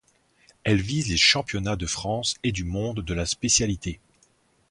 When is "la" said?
3.13-3.27